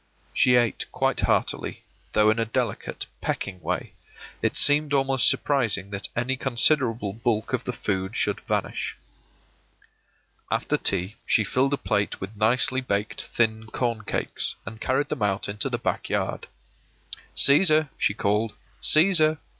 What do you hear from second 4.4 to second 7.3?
it seemed almost surprising that any considerable